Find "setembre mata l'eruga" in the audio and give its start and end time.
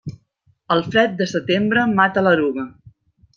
1.33-2.67